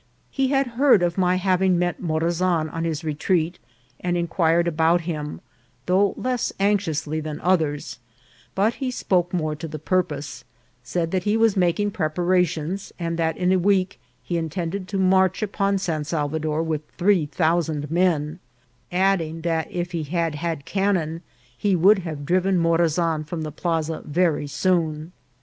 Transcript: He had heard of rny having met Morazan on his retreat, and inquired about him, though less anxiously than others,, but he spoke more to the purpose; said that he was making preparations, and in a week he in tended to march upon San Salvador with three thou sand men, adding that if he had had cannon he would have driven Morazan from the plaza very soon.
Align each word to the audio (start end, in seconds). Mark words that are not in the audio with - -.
He 0.31 0.47
had 0.47 0.65
heard 0.81 1.03
of 1.03 1.15
rny 1.17 1.37
having 1.37 1.77
met 1.77 2.01
Morazan 2.01 2.69
on 2.73 2.85
his 2.85 3.03
retreat, 3.03 3.59
and 3.99 4.17
inquired 4.17 4.67
about 4.67 5.01
him, 5.01 5.41
though 5.85 6.15
less 6.17 6.51
anxiously 6.59 7.19
than 7.19 7.39
others,, 7.41 7.99
but 8.55 8.73
he 8.81 8.89
spoke 8.89 9.31
more 9.31 9.55
to 9.55 9.67
the 9.67 9.77
purpose; 9.77 10.43
said 10.83 11.11
that 11.11 11.25
he 11.25 11.37
was 11.37 11.55
making 11.55 11.91
preparations, 11.91 12.91
and 12.97 13.19
in 13.19 13.51
a 13.51 13.59
week 13.59 13.99
he 14.23 14.37
in 14.39 14.49
tended 14.49 14.87
to 14.87 14.97
march 14.97 15.43
upon 15.43 15.77
San 15.77 16.03
Salvador 16.03 16.63
with 16.63 16.81
three 16.97 17.29
thou 17.37 17.59
sand 17.61 17.91
men, 17.91 18.39
adding 18.91 19.41
that 19.41 19.69
if 19.71 19.91
he 19.91 20.01
had 20.01 20.33
had 20.33 20.65
cannon 20.65 21.21
he 21.55 21.75
would 21.75 21.99
have 21.99 22.25
driven 22.25 22.57
Morazan 22.57 23.23
from 23.23 23.43
the 23.43 23.51
plaza 23.51 24.01
very 24.03 24.47
soon. 24.47 25.11